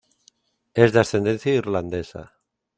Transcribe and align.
Es 0.73 0.93
de 0.93 0.99
ascendencia 1.01 1.53
irlandesa. 1.53 2.31